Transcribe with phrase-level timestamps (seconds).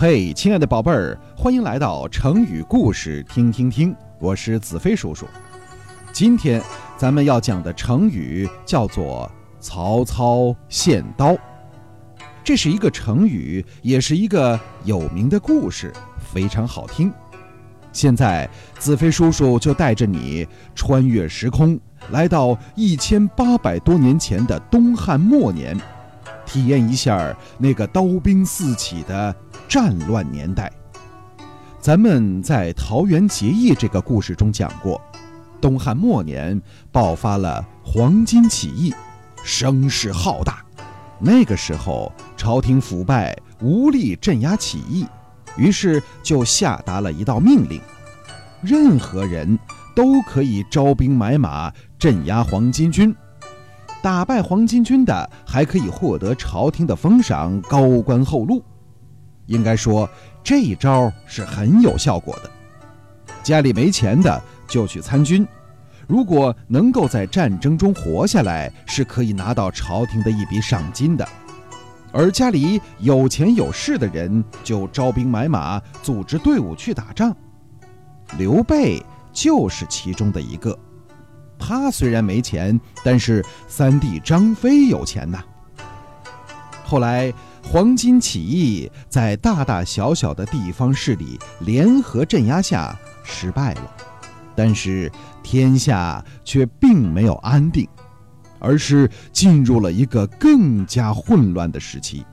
[0.00, 5.26] 嘿，亲爱的宝贝儿，欢迎来到成语故事听听听，我是子飞叔叔。
[6.12, 6.62] 今天
[6.96, 9.28] 咱们要讲的成语叫做
[9.58, 11.36] “曹操献刀”，
[12.44, 15.92] 这是一个成语，也是一个有名的故事，
[16.32, 17.12] 非常好听。
[17.92, 21.76] 现在，子飞叔叔就带着你穿越时空，
[22.12, 25.76] 来到一千八百多年前的东汉末年。
[26.48, 29.34] 体验一下那个刀兵四起的
[29.68, 30.72] 战乱年代。
[31.78, 35.00] 咱们在桃园结义这个故事中讲过，
[35.60, 38.94] 东汉末年爆发了黄巾起义，
[39.44, 40.64] 声势浩大。
[41.20, 45.06] 那个时候朝廷腐败，无力镇压起义，
[45.56, 47.80] 于是就下达了一道命令：
[48.62, 49.58] 任何人
[49.94, 53.14] 都可以招兵买马，镇压黄巾军。
[54.00, 58.62] 打败黄巾军的，还可以获得朝廷的封赏、高官厚禄。
[59.46, 60.08] 应该说，
[60.44, 62.50] 这一招是很有效果的。
[63.42, 65.46] 家里没钱的就去参军，
[66.06, 71.26] 如果能够在战争中活下来，是可以拿到朝廷的一笔赏金的。
[72.12, 77.34] 而家里有钱有势的人，就招兵买马，组织队伍去打仗。
[78.36, 79.02] 刘备
[79.32, 80.78] 就是其中的一个。
[81.58, 85.42] 他虽然没钱，但是三弟张飞有钱呐。
[86.84, 87.30] 后来
[87.62, 93.92] 黄巾起义在大大小小的地方势力联合镇压下失败了，
[94.56, 97.86] 但是天下却并没有安定，
[98.58, 102.24] 而是进入了一个更加混乱的时期。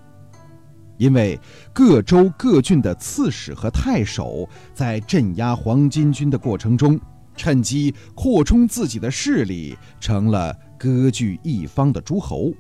[0.98, 1.38] 因为
[1.74, 6.98] 各州各郡的刺史和太守在镇压黄巾军的过程中。
[7.36, 12.52] 趁机扩充自己的势力，成了割据一方的诸侯。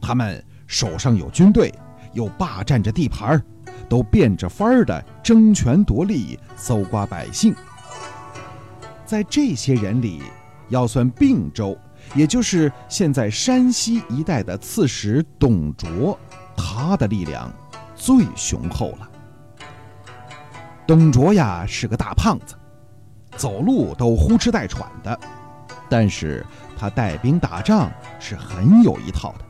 [0.00, 1.72] 他们手上有军队，
[2.12, 3.42] 又霸占着地盘，
[3.88, 7.54] 都变着法儿的争权夺利，搜刮百姓。
[9.04, 10.22] 在这些人里，
[10.68, 11.76] 要算并州，
[12.14, 16.18] 也就是现在山西一带的刺史董卓，
[16.56, 17.50] 他的力量
[17.96, 19.08] 最雄厚了。
[20.86, 22.54] 董卓呀，是个大胖子。
[23.38, 25.18] 走路都呼哧带喘的，
[25.88, 26.44] 但是
[26.76, 29.44] 他带兵打仗是很有一套的。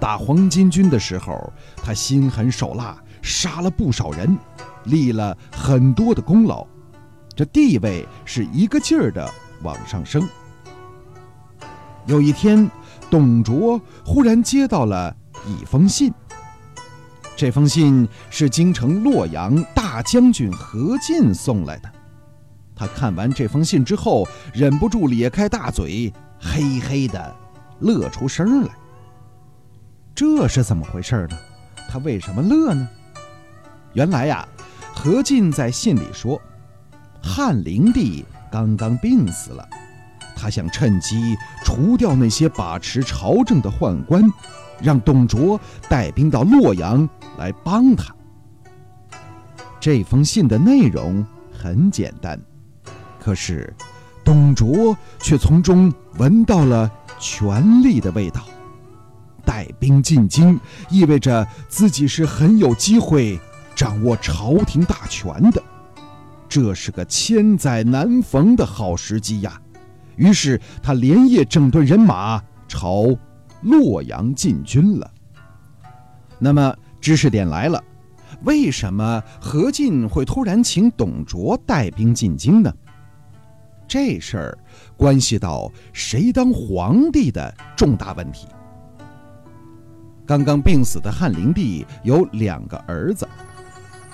[0.00, 4.36] 打黄巾军的时候，他心狠手辣，杀了不少人，
[4.84, 6.66] 立了很多的功劳，
[7.36, 9.30] 这地位是一个劲儿的
[9.62, 10.26] 往上升。
[12.06, 12.68] 有一天，
[13.08, 15.14] 董卓忽然接到了
[15.46, 16.12] 一封信，
[17.36, 21.92] 这封信是京城洛阳大将军何进送来的。
[22.80, 26.10] 他看完这封信之后，忍不住咧开大嘴，
[26.40, 27.36] 嘿嘿的
[27.80, 28.70] 乐出声来。
[30.14, 31.36] 这是怎么回事呢？
[31.90, 32.88] 他为什么乐呢？
[33.92, 34.48] 原来呀，
[34.94, 36.40] 何进在信里说，
[37.22, 39.68] 汉灵帝刚刚病死了，
[40.34, 44.24] 他想趁机除掉那些把持朝政的宦官，
[44.80, 48.14] 让董卓带兵到洛阳来帮他。
[49.78, 52.40] 这封信的内容很简单。
[53.20, 53.72] 可是，
[54.24, 58.46] 董卓却从中闻到了权力的味道。
[59.44, 60.58] 带兵进京，
[60.88, 63.38] 意味着自己是很有机会
[63.74, 65.62] 掌握朝廷大权的，
[66.48, 69.60] 这是个千载难逢的好时机呀！
[70.16, 73.06] 于是他连夜整顿人马，朝
[73.62, 75.10] 洛阳进军了。
[76.38, 77.82] 那么，知识点来了：
[78.44, 82.72] 为什么何进会突然请董卓带兵进京呢？
[83.90, 84.58] 这事儿
[84.96, 88.46] 关系到谁当皇帝的重大问题。
[90.24, 93.28] 刚刚病死的汉灵帝有两个儿子，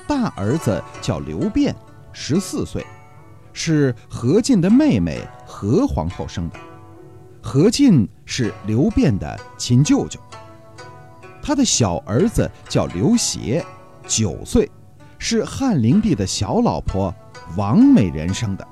[0.08, 1.76] 大儿子叫刘辩，
[2.10, 2.86] 十四岁，
[3.52, 6.58] 是何进的妹妹何皇后生的。
[7.42, 10.18] 何进是刘辩的亲舅舅。
[11.42, 13.62] 他的小儿子叫刘协，
[14.06, 14.70] 九岁，
[15.18, 17.14] 是汉灵帝的小老婆
[17.58, 18.66] 王美人生的。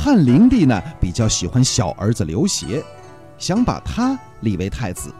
[0.00, 2.80] 汉灵帝呢比较喜欢小儿子刘协，
[3.36, 5.12] 想把他立为太子。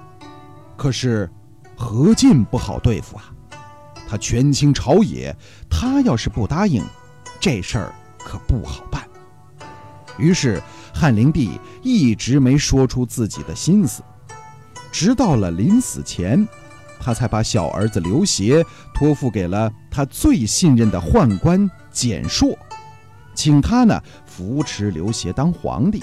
[0.77, 1.29] 可是
[1.75, 3.25] 何进不好对付啊，
[4.09, 5.35] 他权倾朝野，
[5.69, 6.81] 他要是不答应，
[7.41, 9.03] 这事儿可不好办。
[10.17, 10.63] 于是
[10.95, 14.01] 汉灵帝一直没说出自己的心思，
[14.93, 16.47] 直到了临死前，
[17.01, 18.65] 他才把小儿子刘协
[18.95, 22.57] 托付给了他最信任的宦官简硕。
[23.35, 24.03] 请他呢
[24.39, 26.01] 扶持刘协当皇帝，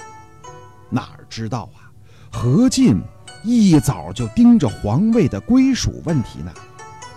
[0.90, 1.88] 哪儿知道啊，
[2.30, 3.00] 何进
[3.42, 6.52] 一早就盯着皇位的归属问题呢。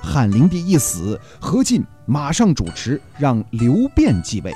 [0.01, 4.55] 汉灵帝一死，何进马上主持让刘辩继位，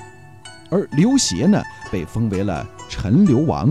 [0.71, 1.61] 而刘协呢
[1.91, 3.69] 被封为了陈留王。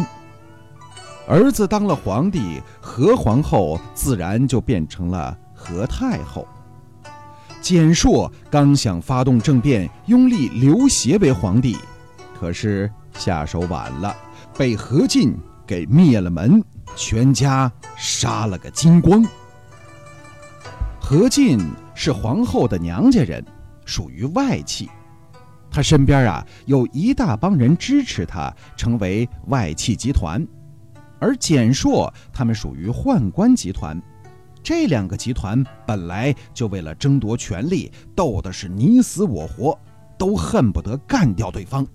[1.27, 6.47] 儿子当了皇帝，何皇后自然就变成了何太后。
[7.63, 11.79] 简硕刚想发动政变，拥立刘协为皇帝，
[12.43, 14.13] 可是下手晚了，
[14.59, 15.33] 被何进
[15.65, 16.61] 给灭了门，
[16.97, 19.25] 全家杀了个精光。
[21.01, 21.61] 何进
[21.95, 23.45] 是皇后的娘家人，
[23.85, 24.91] 属于外戚，
[25.71, 30.45] 他身边啊有一大帮人支持他，成为外戚集团。
[31.21, 34.03] 而简硕他们属于宦官集团，
[34.65, 39.79] 这两个集团本来就为了争夺权力斗的是你死我活，
[40.19, 41.87] 都恨不得干掉对方，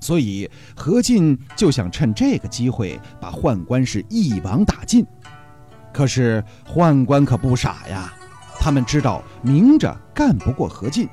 [0.00, 5.06] 所以何进就想趁这个机会把宦官是一网打尽。
[5.92, 8.12] 可是宦官可不傻呀，
[8.58, 11.08] 他们知道明着干不过何进，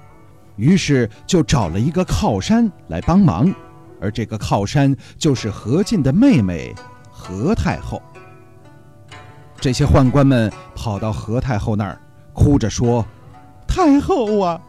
[0.55, 3.53] 于是就找了一个靠山来帮忙，
[3.99, 6.73] 而这个靠山就是何进的妹妹。
[7.19, 8.01] 何太后，
[9.59, 11.99] 这些宦官们跑到何太后那儿，
[12.31, 13.05] 哭着说
[13.67, 14.61] ：“太后啊，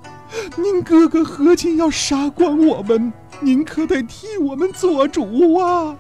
[0.57, 5.97] 您哥哥何进要杀光我们，您可得替我们做主啊！”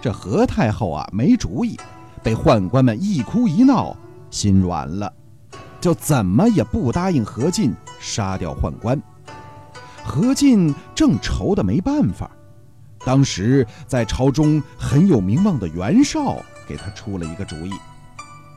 [0.00, 1.78] 这何太后啊，没主意，
[2.22, 3.96] 被宦官们一哭一闹，
[4.30, 5.12] 心软了，
[5.80, 9.00] 就怎么也不答应何进杀掉宦官。
[10.04, 12.30] 何进正愁得没办法。
[13.06, 16.36] 当时在朝中很有名望的袁绍
[16.66, 17.72] 给他出了一个主意。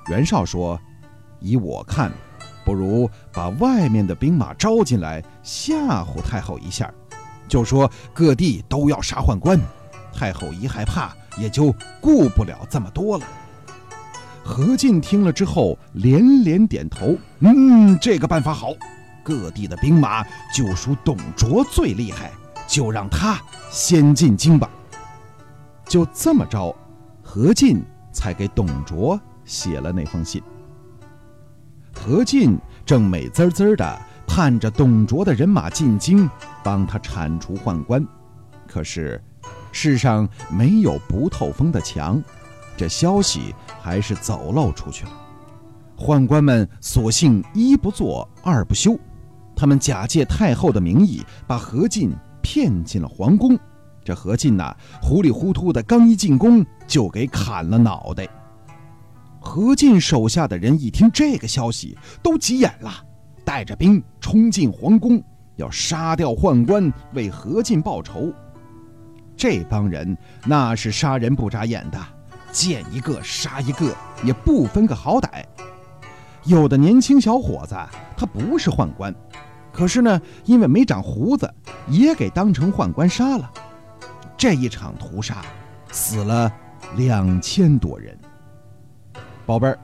[0.08, 0.80] 袁绍说
[1.40, 2.12] ：“依我看，
[2.66, 6.94] 不如把外面的兵马招进来，吓唬太后一下，
[7.48, 9.60] 就说各地都要杀宦官，
[10.14, 13.26] 太后一害怕，也就顾不了这么多了。”
[14.44, 18.70] 何进听了之后连连点头：“嗯，这个办法好。
[19.24, 20.24] 各地的兵马
[20.54, 22.32] 就属董卓最厉害。”
[22.68, 23.42] 就让他
[23.72, 24.70] 先进京吧。
[25.88, 26.76] 就这么着，
[27.24, 30.44] 何进才给董卓写了那封信。
[31.94, 33.98] 何进正美滋滋的
[34.28, 36.30] 盼着董卓的人马进京，
[36.68, 38.06] 帮他铲除宦官。
[38.68, 39.24] 可是，
[39.72, 42.22] 世上没有不透风的墙，
[42.76, 45.12] 这消息还是走漏出去了。
[45.96, 49.00] 宦官们索性一不做二不休，
[49.56, 52.12] 他们假借太后的名义，把何进。
[52.50, 53.60] 骗进了皇宫，
[54.06, 58.26] 这何进呐，糊里糊涂的刚一进宫就给砍了脑袋。
[59.42, 62.90] 何进手下的人一听这个消息，都急眼了，
[63.44, 65.22] 带着兵冲进皇宫，
[65.58, 68.34] 要杀掉宦官，为何进报仇。
[69.36, 72.00] 这帮人那是杀人不眨眼的，
[72.52, 73.94] 见一个杀一个，
[74.24, 75.44] 也不分个好歹。
[76.44, 77.76] 有的年轻小伙子，
[78.16, 79.14] 他不是宦官。
[79.74, 81.54] 可是呢，因为没长胡子，
[81.88, 83.52] 也给当成宦官杀了。
[84.36, 85.44] 这一场屠杀，
[85.92, 86.52] 死了
[86.96, 88.18] 两千多人。
[89.46, 89.78] 宝贝儿，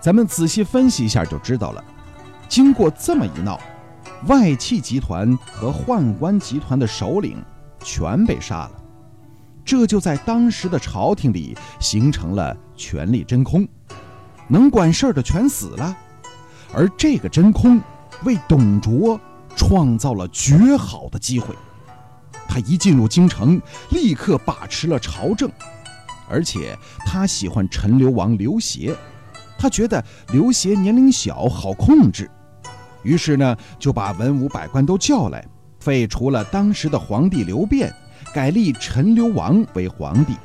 [0.00, 1.84] 咱们仔细分析一下就知道了。
[2.48, 3.58] 经过这么一闹，
[4.26, 7.42] 外戚集团和宦官集团的首领
[7.82, 8.72] 全被杀了，
[9.64, 13.66] 这就在当时的朝廷里形成了权力真空，
[14.48, 15.96] 能管事儿的全死了。
[16.72, 17.80] 而这个真空
[18.24, 19.20] 为董卓。
[19.56, 21.54] 创造了绝好的机会，
[22.48, 23.60] 他一进入京城，
[23.90, 25.50] 立刻把持了朝政，
[26.30, 28.96] 而且他喜欢陈留王刘协，
[29.58, 32.30] 他觉得刘协年龄小，好控制，
[33.02, 35.46] 于是呢就把文武百官都叫来，
[35.78, 37.92] 废除了当时的皇帝刘辩，
[38.32, 40.36] 改立陈留王为皇帝，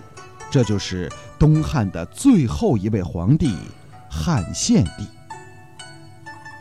[0.49, 3.55] 这就是东汉的最后一位皇帝
[4.09, 5.07] 汉献帝。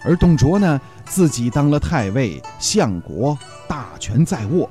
[0.04, 0.80] 而董卓呢？
[1.06, 4.68] 自己当了太尉、相国，大权在握。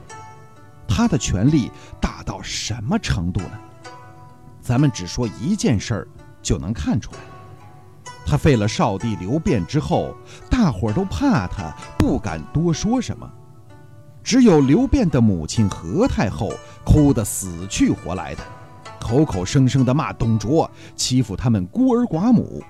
[0.88, 3.52] 他的权力大到什么程度呢？
[4.60, 6.08] 咱们只说一件事儿
[6.42, 7.20] 就能看出来。
[8.26, 10.16] 他废了少帝刘辩之后，
[10.50, 13.30] 大伙儿都怕他，不敢多说什么。
[14.24, 16.52] 只有刘辩的母亲何太后
[16.86, 18.44] 哭得死去活来的，
[19.00, 22.64] 口口声声地骂董卓欺负他们孤儿寡母。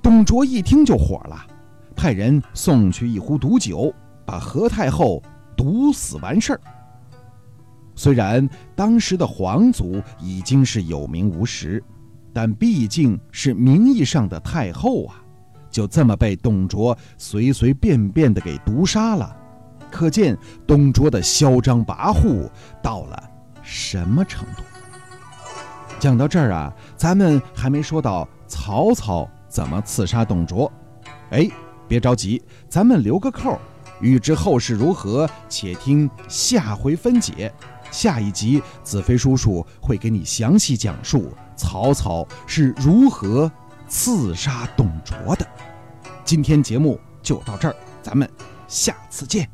[0.00, 1.44] 董卓一听就火了。
[1.96, 3.92] 派人送去一壶毒酒，
[4.24, 5.20] 把何太后
[5.56, 6.60] 毒死完事儿。
[7.96, 11.82] 虽然当时的皇族已经是有名无实，
[12.40, 15.16] 但毕竟是名义上的太后啊，
[15.68, 19.36] 就这么被董卓随随便便的给毒杀了，
[19.90, 22.48] 可见董卓的嚣张跋扈
[22.80, 23.20] 到了
[23.60, 24.62] 什么程度。
[25.98, 30.72] 讲到这儿啊，咱们还没说到曹操怎么刺杀董卓。
[31.30, 31.50] 哎，
[31.88, 33.58] 别着急，咱们留个扣，
[34.00, 37.52] 欲知后事如何，且听下回分解。
[37.90, 43.50] 下一集，子飞叔叔会给你详细讲述曹操是如何
[43.88, 45.46] 刺杀董卓的。
[46.24, 48.26] 今天节目就到这儿，咱们
[48.68, 49.50] 下次见。